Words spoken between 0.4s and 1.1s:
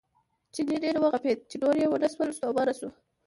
چیني ډېر